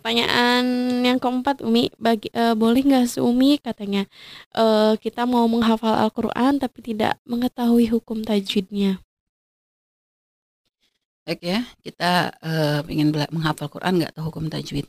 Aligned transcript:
pertanyaan 0.00 0.64
yang 1.04 1.18
keempat 1.20 1.60
Umi, 1.60 1.92
bagi 2.00 2.32
eee, 2.32 2.56
boleh 2.56 2.80
nggak 2.88 3.04
sih 3.12 3.22
Umi 3.22 3.60
katanya, 3.60 4.08
eee, 4.56 4.96
kita 5.04 5.28
mau 5.28 5.44
menghafal 5.44 5.94
Al-Qur'an 6.08 6.56
tapi 6.56 6.80
tidak 6.80 7.20
mengetahui 7.28 7.86
hukum 7.92 8.24
tajwidnya? 8.24 8.98
Baik 11.28 11.40
ya, 11.46 11.60
kita, 11.84 12.32
pengen 12.88 13.12
bela 13.12 13.28
menghafal 13.30 13.68
Quran 13.70 14.00
nggak 14.02 14.16
tahu 14.16 14.32
hukum 14.32 14.48
tajwid. 14.50 14.88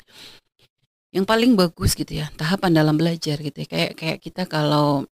Yang 1.12 1.25
paling 1.28 1.52
bagus 1.59 1.91
gitu 1.91 2.23
ya, 2.23 2.32
tahapan 2.39 2.71
dalam 2.71 2.96
belajar 2.96 3.36
gitu 3.43 3.57
ya, 3.64 3.68
kayak 3.68 3.91
kayak 4.00 4.18
kita 4.23 4.43
kalau 4.48 5.04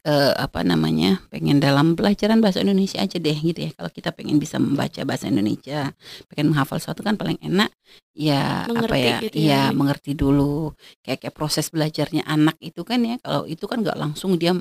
Eee, 0.00 0.32
apa 0.36 0.64
namanya, 0.64 1.20
pengen 1.28 1.60
dalam 1.62 1.92
pelajaran 1.94 2.40
bahasa 2.42 2.64
Indonesia 2.64 2.98
aja 3.04 3.16
deh 3.20 3.36
gitu 3.36 3.68
ya, 3.68 3.70
kalau 3.76 3.90
kita 3.92 4.10
pengen 4.16 4.40
bisa 4.40 4.56
membaca 4.58 5.00
bahasa 5.06 5.28
Indonesia, 5.28 5.92
pengen 6.32 6.52
menghafal 6.52 6.80
sesuatu 6.80 7.04
kan 7.04 7.14
paling 7.20 7.36
enak 7.44 7.68
ya 8.20 8.68
apa 8.68 8.68
Mengerti 8.76 9.00
ya 9.00 9.16
gitu 9.24 9.36
ya 9.40 9.60
Umi? 9.72 9.76
mengerti 9.80 10.12
dulu. 10.12 10.76
Kayak 11.00 11.24
kayak 11.24 11.34
proses 11.40 11.72
belajarnya 11.72 12.22
anak 12.28 12.60
itu 12.60 12.84
kan 12.84 13.00
ya, 13.00 13.16
kalau 13.24 13.48
itu 13.48 13.64
kan 13.64 13.80
nggak 13.80 13.96
langsung 13.96 14.36
dia 14.36 14.52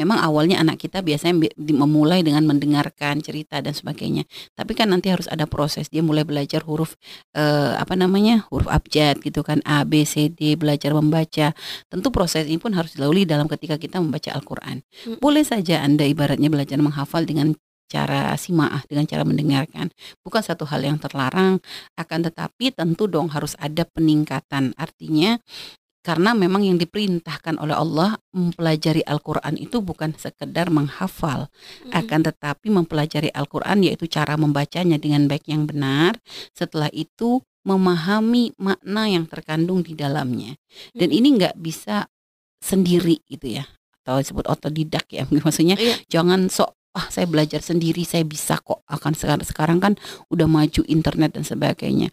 memang 0.00 0.18
awalnya 0.20 0.56
anak 0.64 0.80
kita 0.80 1.04
biasanya 1.04 1.36
memulai 1.76 2.24
dengan 2.24 2.44
mendengarkan 2.48 3.20
cerita 3.20 3.60
dan 3.60 3.76
sebagainya. 3.76 4.24
Tapi 4.56 4.72
kan 4.72 4.88
nanti 4.92 5.12
harus 5.12 5.28
ada 5.28 5.44
proses, 5.44 5.92
dia 5.92 6.00
mulai 6.00 6.24
belajar 6.24 6.64
huruf, 6.64 6.96
eee, 7.36 7.72
apa 7.76 7.92
namanya, 7.96 8.48
huruf 8.48 8.68
abjad 8.72 9.20
gitu 9.20 9.44
kan, 9.44 9.60
A, 9.68 9.84
B, 9.84 10.04
C, 10.08 10.28
D, 10.32 10.56
belajar 10.56 10.92
membaca. 10.96 11.52
Tentu 11.92 12.08
proses 12.12 12.48
ini 12.48 12.56
pun 12.60 12.72
harus 12.76 12.96
dilalui 12.96 13.24
dalam 13.28 13.48
ketika 13.48 13.76
kita 13.76 14.00
membaca 14.00 14.32
Al-Qur'an. 14.32 14.80
Mhm. 15.08 15.20
Boleh 15.20 15.44
saja 15.44 15.84
Anda 15.84 16.04
ibaratnya 16.08 16.48
belajar 16.52 16.80
menghafal 16.80 17.24
dengan 17.28 17.52
cara 17.92 18.32
simaah, 18.40 18.80
dengan 18.88 19.04
cara 19.04 19.28
mendengarkan. 19.28 19.92
Bukan 20.24 20.40
satu 20.40 20.64
hal 20.64 20.80
yang 20.80 20.96
terlarang, 20.96 21.60
akan 22.00 22.20
tetapi 22.32 22.72
tentu 22.72 23.04
dong 23.04 23.28
harus 23.28 23.52
ada 23.60 23.84
peningkatan. 23.84 24.72
Artinya 24.80 25.36
karena 26.02 26.34
memang 26.34 26.66
yang 26.66 26.82
diperintahkan 26.82 27.62
oleh 27.62 27.78
Allah 27.78 28.18
mempelajari 28.34 29.06
Al-Qur'an 29.06 29.54
itu 29.54 29.78
bukan 29.78 30.10
sekedar 30.18 30.66
menghafal, 30.66 31.46
Mhm. 31.86 31.92
akan 31.94 32.20
tetapi 32.26 32.66
mempelajari 32.74 33.30
Al-Qur'an 33.30 33.86
yaitu 33.86 34.10
cara 34.10 34.34
membacanya 34.34 34.98
dengan 34.98 35.30
baik 35.30 35.46
yang 35.46 35.62
benar, 35.68 36.18
setelah 36.58 36.90
itu 36.90 37.44
memahami 37.62 38.50
makna 38.58 39.06
yang 39.06 39.30
terkandung 39.30 39.86
di 39.86 39.94
dalamnya. 39.94 40.58
Dan 40.90 41.14
ini 41.14 41.38
nggak 41.38 41.54
bisa 41.62 42.10
sendiri 42.58 43.22
gitu 43.30 43.62
ya, 43.62 43.64
atau 44.02 44.18
disebut 44.18 44.50
otodidak 44.50 45.06
ya, 45.06 45.22
maksudnya 45.46 45.78
Iya. 45.78 46.02
jangan 46.10 46.50
sok, 46.50 46.74
"Ah 46.92 47.08
saya 47.08 47.26
belajar 47.28 47.60
sendiri, 47.64 48.04
saya 48.04 48.22
bisa 48.22 48.60
kok." 48.60 48.84
Akan 48.88 49.16
sekarang 49.16 49.44
sekarang 49.44 49.78
kan 49.80 49.92
udah 50.28 50.46
maju 50.46 50.82
internet 50.86 51.36
dan 51.36 51.44
sebagainya. 51.44 52.12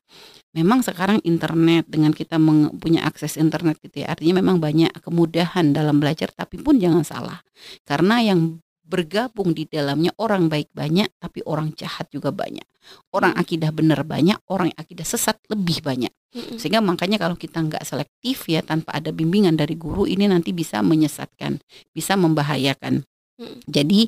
Memang 0.57 0.81
sekarang 0.81 1.21
internet 1.21 1.85
dengan 1.85 2.09
kita 2.09 2.41
punya 2.81 3.05
akses 3.05 3.37
internet 3.37 3.77
gitu 3.85 4.01
ya, 4.01 4.17
artinya 4.17 4.41
memang 4.41 4.57
banyak 4.57 4.89
kemudahan 5.05 5.77
dalam 5.77 6.01
belajar, 6.01 6.33
tapi 6.33 6.57
pun 6.57 6.81
jangan 6.81 7.05
salah, 7.05 7.37
karena 7.85 8.17
yang 8.25 8.57
bergabung 8.89 9.53
di 9.53 9.69
dalamnya 9.69 10.09
orang 10.17 10.49
baik 10.49 10.73
banyak, 10.73 11.05
tapi 11.21 11.45
orang 11.45 11.69
jahat 11.77 12.09
juga 12.09 12.33
banyak. 12.33 12.65
Orang 13.13 13.37
Mhm. 13.37 13.41
akidah 13.45 13.69
benar 13.69 14.01
banyak, 14.01 14.41
orang 14.49 14.73
akidah 14.73 15.05
sesat 15.05 15.37
lebih 15.53 15.85
banyak. 15.85 16.09
Mhm. 16.33 16.57
Sehingga 16.57 16.81
makanya 16.81 17.21
kalau 17.21 17.37
kita 17.37 17.61
nggak 17.61 17.85
selektif 17.85 18.49
ya, 18.49 18.65
tanpa 18.65 18.97
ada 18.97 19.13
bimbingan 19.13 19.53
dari 19.53 19.77
guru, 19.77 20.09
ini 20.09 20.25
nanti 20.25 20.49
bisa 20.49 20.81
menyesatkan, 20.81 21.61
bisa 21.93 22.17
membahayakan. 22.17 23.05
Mhm. 23.39 23.63
Jadi, 23.71 24.01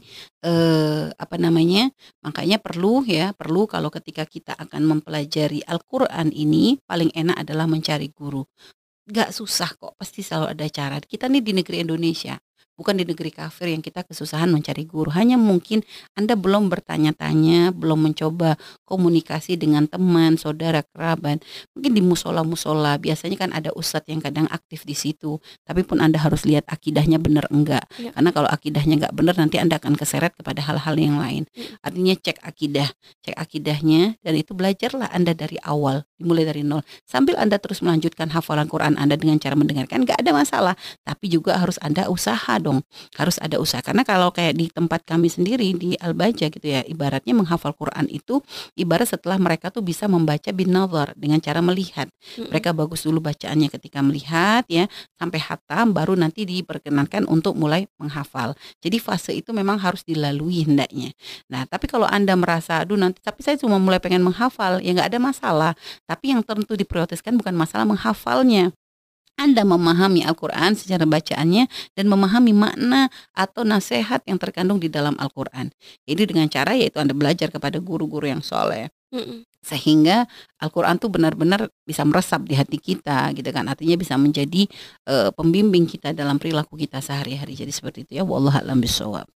eee, 0.44 1.06
apa 1.16 1.36
namanya, 1.40 1.88
makanya 2.20 2.60
perlu 2.60 3.08
ya, 3.08 3.32
perlu 3.32 3.64
kalau 3.70 3.88
ketika 3.88 4.28
kita 4.28 4.52
akan 4.60 4.84
mempelajari 4.84 5.64
Al-Qur'an 5.64 6.36
ini, 6.36 6.76
paling 6.84 7.16
enak 7.16 7.48
adalah 7.48 7.64
mencari 7.70 8.12
guru. 8.12 8.44
Nggak 9.10 9.32
susah 9.36 9.72
kok, 9.78 9.96
pasti 10.00 10.22
selalu 10.26 10.48
ada 10.56 10.68
cara. 10.72 10.98
Kita 11.02 11.28
nih 11.32 11.44
di 11.44 11.54
negeri 11.58 11.84
Indonesia, 11.86 12.38
bukan 12.82 12.98
di 12.98 13.06
negeri 13.06 13.30
kafir 13.30 13.70
yang 13.70 13.86
kita 13.86 14.02
kesusahan 14.02 14.50
mencari 14.50 14.90
guru. 14.90 15.14
Hanya 15.14 15.38
mungkin 15.38 15.86
Anda 16.18 16.34
belum 16.34 16.74
bertanya-tanya, 16.74 17.70
belum 17.78 18.10
mencoba 18.10 18.58
komunikasi 18.90 19.54
dengan 19.54 19.86
teman, 19.86 20.42
saudara, 20.42 20.82
kerabat. 20.82 21.46
Mungkin 21.78 21.92
di 21.94 22.02
musola-musola, 22.02 22.98
biasanya 22.98 23.38
kan 23.38 23.54
ada 23.54 23.70
ustadz 23.78 24.10
yang 24.10 24.18
kadang 24.18 24.50
aktif 24.50 24.82
di 24.82 24.98
situ, 24.98 25.38
tapi 25.62 25.86
pun 25.86 26.02
Anda 26.02 26.18
harus 26.18 26.42
lihat 26.42 26.66
akidahnya 26.66 27.22
benar 27.22 27.46
enggak. 27.52 27.86
Iya. 28.00 28.16
Karena 28.18 28.30
kalau 28.32 28.50
akidahnya 28.50 28.96
nggak 29.06 29.14
benar, 29.14 29.36
nanti 29.38 29.60
Anda 29.60 29.78
akan 29.78 30.00
keseret 30.00 30.34
kepada 30.34 30.64
hal-hal 30.64 30.96
yang 30.96 31.20
lain. 31.20 31.44
Mhm. 31.52 31.84
Artinya 31.84 32.14
cek 32.18 32.38
akidah, 32.42 32.90
cek 33.28 33.36
akidahnya, 33.36 34.16
dan 34.24 34.34
itu 34.40 34.56
belajarlah 34.56 35.12
Anda 35.12 35.36
dari 35.36 35.60
awal, 35.62 36.08
dimulai 36.16 36.48
dari 36.48 36.64
nol. 36.64 36.82
Sambil 37.04 37.36
Anda 37.36 37.60
terus 37.60 37.84
melanjutkan 37.84 38.32
hafalan 38.32 38.72
Quran 38.72 38.96
Anda 38.96 39.20
dengan 39.20 39.36
cara 39.44 39.60
mendengarkan, 39.60 40.08
nggak 40.08 40.24
ada 40.24 40.32
masalah. 40.32 40.74
Tapi 41.04 41.28
juga 41.28 41.60
harus 41.60 41.76
Anda 41.84 42.08
usaha 42.08 42.56
dong, 42.64 42.71
harus 43.20 43.36
ada 43.44 43.60
usaha. 43.60 43.84
Karena 43.84 44.08
kalau 44.08 44.32
kayak 44.32 44.56
di 44.56 44.72
tempat 44.72 45.04
kami 45.04 45.28
sendiri 45.28 45.76
di 45.76 46.00
Al-Baja 46.00 46.48
gitu 46.48 46.64
ya, 46.64 46.82
ibaratnya 46.88 47.36
menghafal 47.36 47.76
Quran 47.76 48.08
itu 48.08 48.40
ibarat 48.80 49.12
setelah 49.12 49.36
mereka 49.36 49.68
tuh 49.74 49.84
bisa 49.84 50.08
membaca 50.08 50.48
bin 50.56 50.72
nazar 50.72 51.12
dengan 51.20 51.44
cara 51.44 51.60
melihat. 51.60 52.08
Mhm. 52.40 52.54
Mereka 52.54 52.70
bagus 52.72 53.04
dulu 53.04 53.20
bacaannya 53.20 53.68
ketika 53.68 54.00
melihat 54.00 54.64
ya, 54.72 54.88
sampai 55.20 55.40
hatam 55.44 55.92
baru 55.92 56.16
nanti 56.16 56.48
diperkenankan 56.48 57.28
untuk 57.28 57.58
mulai 57.60 57.90
menghafal. 58.00 58.56
Jadi 58.80 58.98
fase 59.02 59.36
itu 59.36 59.52
memang 59.52 59.82
harus 59.82 60.06
dilalui 60.08 60.64
hendaknya. 60.64 61.12
Nah, 61.52 61.68
tapi 61.68 61.90
kalau 61.92 62.08
Anda 62.08 62.38
merasa, 62.38 62.84
"Aduh 62.86 62.96
nanti 63.00 63.20
tapi 63.20 63.44
saya 63.44 63.58
cuma 63.60 63.82
mulai 63.82 64.00
pengen 64.00 64.24
menghafal," 64.24 64.80
ya 64.80 64.94
nggak 64.96 65.10
ada 65.12 65.20
masalah. 65.20 65.72
Tapi 66.06 66.32
yang 66.36 66.42
tentu 66.46 66.78
diprioritaskan 66.78 67.36
bukan 67.40 67.56
masalah 67.58 67.84
menghafalnya. 67.88 68.72
Anda 69.40 69.64
memahami 69.64 70.22
Al-Qur'an 70.28 70.76
secara 70.76 71.08
bacaannya 71.08 71.66
dan 71.96 72.06
memahami 72.12 72.52
makna 72.52 73.08
atau 73.32 73.64
nasihat 73.64 74.22
yang 74.28 74.38
terkandung 74.38 74.78
di 74.78 74.92
dalam 74.92 75.16
Al-Qur'an. 75.18 75.72
Jadi 76.06 76.22
dengan 76.30 76.52
cara 76.52 76.76
yaitu 76.76 77.00
Anda 77.00 77.16
belajar 77.16 77.50
kepada 77.50 77.80
guru-guru 77.80 78.28
yang 78.28 78.44
soleh. 78.44 78.92
Mhm. 79.16 79.48
Sehingga 79.62 80.26
Al-Qur'an 80.60 80.98
tuh 81.00 81.14
benar-benar 81.14 81.70
bisa 81.86 82.02
meresap 82.04 82.44
di 82.50 82.58
hati 82.58 82.82
kita 82.82 83.30
gitu 83.38 83.50
kan, 83.54 83.70
artinya 83.70 83.94
bisa 83.96 84.18
menjadi, 84.18 84.66
eee, 85.06 85.30
pembimbing 85.38 85.86
kita 85.86 86.12
dalam 86.18 86.42
perilaku 86.42 86.76
kita 86.76 86.98
sehari-hari. 87.00 87.54
Jadi 87.56 87.72
seperti 87.72 87.98
itu 88.10 88.12
ya, 88.20 88.24
wallahu 88.26 88.58
a'lam 88.58 88.82
bishawab. 88.82 89.32